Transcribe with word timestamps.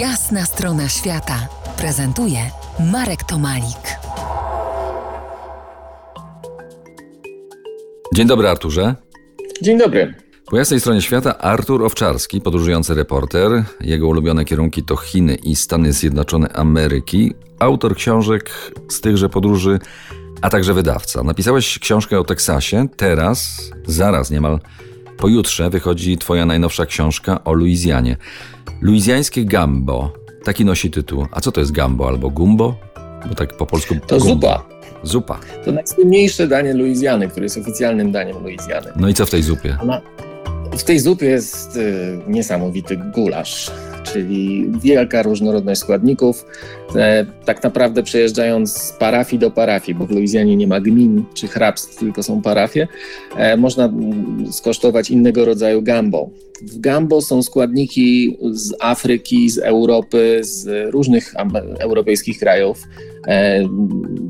Jasna 0.00 0.44
strona 0.44 0.88
świata 0.88 1.48
prezentuje 1.78 2.38
Marek 2.92 3.24
Tomalik. 3.24 3.98
Dzień 8.14 8.26
dobry, 8.26 8.48
Arturze. 8.48 8.94
Dzień 9.62 9.78
dobry. 9.78 10.14
Po 10.46 10.56
jasnej 10.56 10.80
stronie 10.80 11.02
świata 11.02 11.38
Artur 11.38 11.84
Owczarski, 11.84 12.40
podróżujący 12.40 12.94
reporter. 12.94 13.64
Jego 13.80 14.08
ulubione 14.08 14.44
kierunki 14.44 14.82
to 14.82 14.96
Chiny 14.96 15.34
i 15.34 15.56
Stany 15.56 15.92
Zjednoczone 15.92 16.48
Ameryki. 16.52 17.32
Autor 17.58 17.96
książek 17.96 18.50
z 18.88 19.00
tychże 19.00 19.28
podróży, 19.28 19.78
a 20.42 20.50
także 20.50 20.74
wydawca. 20.74 21.22
Napisałeś 21.22 21.78
książkę 21.78 22.20
o 22.20 22.24
Teksasie. 22.24 22.88
Teraz, 22.96 23.70
zaraz 23.86 24.30
niemal 24.30 24.60
pojutrze 25.18 25.70
wychodzi 25.70 26.18
twoja 26.18 26.46
najnowsza 26.46 26.86
książka 26.86 27.44
o 27.44 27.52
Luizjanie. 27.52 28.16
Luizjańskie 28.80 29.44
Gambo. 29.44 30.12
Taki 30.44 30.64
nosi 30.64 30.90
tytuł. 30.90 31.26
A 31.32 31.40
co 31.40 31.52
to 31.52 31.60
jest 31.60 31.72
Gambo 31.72 32.08
albo 32.08 32.30
Gumbo? 32.30 32.76
Bo 33.28 33.34
tak 33.34 33.56
po 33.56 33.66
polsku. 33.66 33.94
To 34.06 34.18
gumbo. 34.18 34.34
zupa. 34.34 34.66
Zupa. 35.02 35.38
To 35.64 35.72
najsłynniejsze 35.72 36.48
danie 36.48 36.74
Luizjany, 36.74 37.28
które 37.28 37.44
jest 37.44 37.58
oficjalnym 37.58 38.12
daniem 38.12 38.42
Luizjany. 38.42 38.86
No 38.96 39.08
i 39.08 39.14
co 39.14 39.26
w 39.26 39.30
tej 39.30 39.42
zupie? 39.42 39.78
Ona, 39.82 40.00
w 40.78 40.84
tej 40.84 40.98
zupie 40.98 41.26
jest 41.26 41.76
y, 41.76 42.18
niesamowity 42.28 42.96
gulasz, 42.96 43.70
czyli 44.16 44.70
wielka 44.82 45.22
różnorodność 45.22 45.80
składników. 45.80 46.44
E, 46.96 47.26
tak 47.44 47.62
naprawdę 47.62 48.02
przejeżdżając 48.02 48.82
z 48.82 48.92
parafii 48.92 49.40
do 49.40 49.50
parafii, 49.50 49.98
bo 49.98 50.06
w 50.06 50.10
Luizjanie 50.10 50.56
nie 50.56 50.66
ma 50.66 50.80
gmin 50.80 51.24
czy 51.34 51.48
hrabstw, 51.48 51.98
tylko 51.98 52.22
są 52.22 52.42
parafie, 52.42 52.88
e, 53.36 53.56
można 53.56 53.92
skosztować 54.50 55.10
innego 55.10 55.44
rodzaju 55.44 55.82
gambo. 55.82 56.30
W 56.62 56.78
gambo 56.78 57.22
są 57.22 57.42
składniki 57.42 58.38
z 58.50 58.74
Afryki, 58.80 59.50
z 59.50 59.58
Europy, 59.58 60.40
z 60.42 60.90
różnych 60.92 61.34
europejskich 61.78 62.38
krajów. 62.38 62.82
E, 63.26 63.68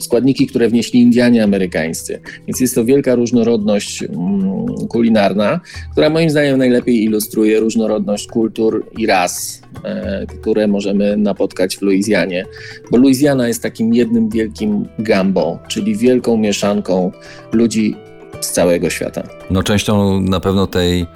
składniki, 0.00 0.46
które 0.46 0.68
wnieśli 0.68 1.00
Indianie 1.00 1.44
amerykańscy. 1.44 2.20
Więc 2.46 2.60
jest 2.60 2.74
to 2.74 2.84
wielka 2.84 3.14
różnorodność 3.14 4.02
mm, 4.02 4.66
kulinarna, 4.88 5.60
która 5.92 6.10
moim 6.10 6.30
zdaniem 6.30 6.58
najlepiej 6.58 7.04
ilustruje 7.04 7.60
różnorodność 7.60 8.26
kultur 8.26 8.86
i 8.98 9.06
ras, 9.06 9.62
e, 9.84 10.26
które 10.26 10.66
możemy 10.66 11.16
napotkać 11.16 11.76
w 11.76 11.82
Luizjanie. 11.82 12.46
Bo 12.90 12.96
Luizjana 12.96 13.48
jest 13.48 13.62
takim 13.62 13.94
jednym 13.94 14.28
wielkim 14.28 14.88
gambo, 14.98 15.58
czyli 15.68 15.96
wielką 15.96 16.36
mieszanką 16.36 17.12
ludzi 17.52 17.96
z 18.40 18.52
całego 18.52 18.90
świata. 18.90 19.22
No 19.50 19.62
częścią 19.62 20.20
na 20.20 20.40
pewno 20.40 20.66
tej, 20.66 21.06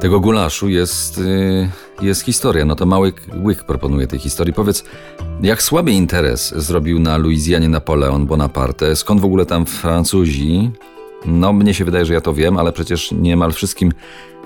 tego 0.00 0.20
gulaszu 0.20 0.68
jest, 0.68 1.18
y, 1.18 1.68
jest 2.02 2.22
historia. 2.22 2.64
No 2.64 2.76
to 2.76 2.86
mały 2.86 3.12
łyk 3.44 3.64
proponuje 3.64 4.06
tej 4.06 4.18
historii. 4.18 4.54
Powiedz, 4.54 4.84
jak 5.42 5.62
słaby 5.62 5.92
interes 5.92 6.54
zrobił 6.56 6.98
na 6.98 7.16
Luizjanie 7.16 7.68
Napoleon 7.68 8.26
Bonaparte? 8.26 8.96
Skąd 8.96 9.20
w 9.20 9.24
ogóle 9.24 9.46
tam 9.46 9.66
Francuzi? 9.66 10.70
No 11.26 11.52
mnie 11.52 11.74
się 11.74 11.84
wydaje, 11.84 12.04
że 12.04 12.14
ja 12.14 12.20
to 12.20 12.34
wiem, 12.34 12.56
ale 12.56 12.72
przecież 12.72 13.12
niemal 13.12 13.52
wszystkim 13.52 13.92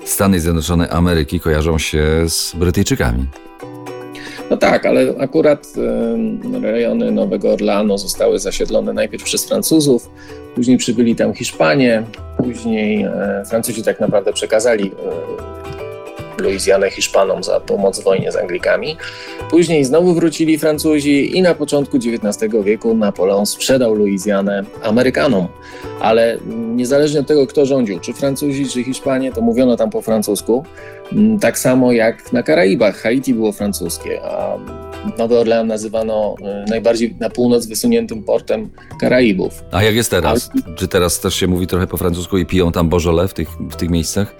Stany 0.05 0.39
Zjednoczone 0.39 0.89
Ameryki 0.89 1.39
kojarzą 1.39 1.77
się 1.77 2.05
z 2.27 2.55
Brytyjczykami. 2.55 3.25
No 4.49 4.57
tak, 4.57 4.85
ale 4.85 5.13
akurat 5.19 5.67
rejony 6.61 7.11
Nowego 7.11 7.53
Orleanu 7.53 7.97
zostały 7.97 8.39
zasiedlone 8.39 8.93
najpierw 8.93 9.23
przez 9.23 9.47
Francuzów, 9.47 10.09
później 10.55 10.77
przybyli 10.77 11.15
tam 11.15 11.33
Hiszpanie, 11.33 12.03
później 12.37 13.03
e, 13.03 13.43
Francuzi 13.49 13.83
tak 13.83 13.99
naprawdę 13.99 14.33
przekazali 14.33 14.91
e, 15.47 15.50
Luizjanę 16.41 16.91
Hiszpanom 16.91 17.43
za 17.43 17.59
pomoc 17.59 17.99
w 17.99 18.03
wojnie 18.03 18.31
z 18.31 18.35
Anglikami. 18.35 18.97
Później 19.49 19.85
znowu 19.85 20.13
wrócili 20.13 20.57
Francuzi 20.57 21.37
i 21.37 21.41
na 21.41 21.55
początku 21.55 21.97
XIX 21.97 22.53
wieku 22.63 22.93
Napoleon 22.93 23.45
sprzedał 23.45 23.95
Luizjanę 23.95 24.63
Amerykanom. 24.83 25.47
Ale 26.01 26.37
niezależnie 26.49 27.19
od 27.19 27.27
tego, 27.27 27.47
kto 27.47 27.65
rządził, 27.65 27.99
czy 27.99 28.13
Francuzi, 28.13 28.69
czy 28.69 28.83
Hiszpanie, 28.83 29.31
to 29.31 29.41
mówiono 29.41 29.77
tam 29.77 29.89
po 29.89 30.01
francusku. 30.01 30.65
Mm, 31.13 31.39
Tak 31.39 31.59
samo 31.59 31.91
jak 31.91 32.33
na 32.33 32.43
Karaibach. 32.43 32.95
Haiti 32.97 33.33
było 33.33 33.51
francuskie, 33.51 34.21
a 34.23 34.57
Nowy 35.17 35.39
Orlean 35.39 35.67
nazywano 35.67 36.35
e, 36.41 36.65
najbardziej 36.69 37.15
na 37.19 37.29
północ 37.29 37.65
wysuniętym 37.65 38.23
portem 38.23 38.69
Karaibów. 38.99 39.63
A 39.71 39.83
jak 39.83 39.95
jest 39.95 40.11
teraz? 40.11 40.49
Czy 40.77 40.87
teraz 40.87 41.19
też 41.19 41.35
się 41.35 41.47
mówi 41.47 41.67
trochę 41.67 41.87
po 41.87 41.97
francusku 41.97 42.37
i 42.37 42.45
piją 42.45 42.71
tam 42.71 42.89
Beaujolais 42.89 43.31
w 43.31 43.33
tych, 43.33 43.49
w 43.49 43.75
tych 43.75 43.89
miejscach? 43.89 44.35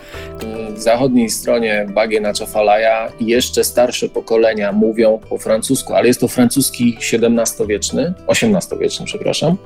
Zachodniej 0.82 1.30
stronie 1.30 1.86
Bagie 1.94 2.34
Czafalaja 2.34 3.12
jeszcze 3.20 3.64
starsze 3.64 4.10
pokolenia 4.10 4.72
mówią 4.72 5.20
po 5.30 5.38
francusku, 5.38 5.94
ale 5.94 6.08
jest 6.08 6.20
to 6.20 6.28
francuski 6.28 6.98
XVII-wieczny, 7.14 8.14
XVIII-wieczny, 8.28 9.06
przepraszam. 9.06 9.58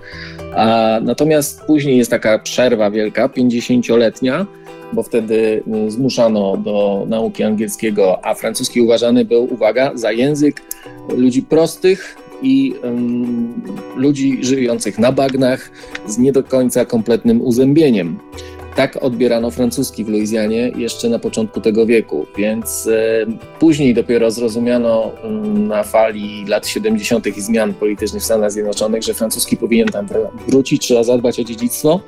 Natomiast 1.02 1.62
później 1.62 1.98
jest 1.98 2.12
taka 2.12 2.40
przerwa 2.40 2.92
wielka, 2.92 3.28
50-letnia, 3.28 4.46
bo 4.94 5.04
wtedy 5.04 5.64
y, 5.88 5.92
zmuszano 5.92 6.58
do 6.58 7.06
nauki 7.08 7.44
angielskiego, 7.44 8.26
a 8.26 8.34
francuski 8.34 8.82
uważany 8.82 9.26
był, 9.26 9.54
uwaga, 9.54 9.92
za 9.96 10.12
język 10.12 10.62
ludzi 11.10 11.42
prostych 11.42 12.18
i 12.42 12.74
ym, 12.84 13.64
ludzi 13.96 14.38
żyjących 14.42 15.00
na 15.00 15.12
bagnach 15.12 15.72
z 16.08 16.18
nie 16.18 16.32
do 16.32 16.44
końca 16.44 16.86
kompletnym 16.86 17.42
uzębieniem. 17.42 18.20
Tak 18.76 19.04
odbierano 19.04 19.52
francuski 19.52 20.04
w 20.04 20.10
Luizjanie 20.10 20.72
jeszcze 20.76 21.10
na 21.10 21.20
początku 21.20 21.62
tego 21.62 21.86
wieku, 21.86 22.26
więc 22.38 22.88
e, 22.88 23.26
później 23.60 23.94
dopiero 23.94 24.32
zrozumiano 24.32 25.12
mm, 25.24 25.68
na 25.68 25.84
fali 25.84 26.46
lat 26.46 26.68
70. 26.68 27.38
i 27.38 27.42
zmian 27.42 27.74
politycznych 27.74 28.22
w 28.22 28.26
Stanach 28.26 28.52
Zjednoczonych, 28.52 29.04
że 29.04 29.14
francuski 29.14 29.58
powinien 29.58 29.88
tam 29.88 30.08
wr- 30.08 30.28
wrócić, 30.48 30.82
trzeba 30.82 31.04
zadbać 31.04 31.40
o 31.40 31.44
dziedzictwo. 31.44 32.00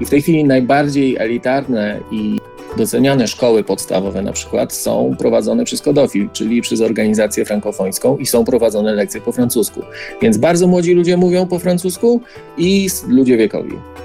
I 0.00 0.04
w 0.04 0.10
tej 0.10 0.22
chwili 0.22 0.44
najbardziej 0.44 1.16
elitarne 1.16 2.00
i 2.10 2.38
doceniane 2.76 3.28
szkoły 3.28 3.64
podstawowe 3.64 4.22
na 4.22 4.32
przykład 4.32 4.72
są 4.72 5.14
prowadzone 5.18 5.64
przez 5.64 5.82
Kodofil, 5.82 6.28
czyli 6.32 6.62
przez 6.62 6.80
organizację 6.80 7.44
frankofońską 7.44 8.16
i 8.16 8.26
są 8.26 8.44
prowadzone 8.44 8.94
lekcje 8.94 9.20
po 9.20 9.32
francusku. 9.32 9.82
Więc 10.22 10.36
bardzo 10.36 10.66
młodzi 10.66 10.94
ludzie 10.94 11.16
mówią 11.16 11.46
po 11.46 11.58
francusku 11.58 12.20
i 12.58 12.88
ludzie 13.08 13.36
wiekowi. 13.36 13.95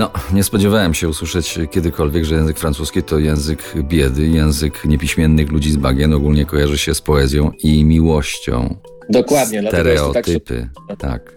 No, 0.00 0.10
nie 0.32 0.44
spodziewałem 0.44 0.94
się 0.94 1.08
usłyszeć 1.08 1.58
kiedykolwiek, 1.70 2.24
że 2.24 2.34
język 2.34 2.58
francuski 2.58 3.02
to 3.02 3.18
język 3.18 3.74
biedy, 3.82 4.26
język 4.26 4.84
niepiśmiennych 4.84 5.52
ludzi 5.52 5.72
z 5.72 5.76
bagien, 5.76 6.14
ogólnie 6.14 6.46
kojarzy 6.46 6.78
się 6.78 6.94
z 6.94 7.00
poezją 7.00 7.50
i 7.58 7.84
miłością. 7.84 8.76
Dokładnie, 9.08 9.62
tak. 9.62 9.72
Stereotypy, 9.72 10.68
tak. 10.98 11.32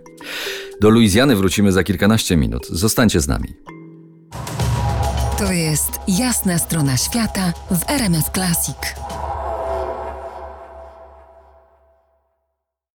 Do 0.82 0.90
Luizjany 0.90 1.36
wrócimy 1.36 1.72
za 1.72 1.84
kilkanaście 1.84 2.38
minut. 2.38 2.68
Zostańcie 2.70 3.22
z 3.22 3.28
nami. 3.28 3.54
To 5.38 5.52
jest 5.52 5.92
jasna 6.08 6.58
strona 6.58 6.98
świata 6.98 7.54
w 7.72 7.90
RMS 7.90 8.26
Classic. 8.34 8.78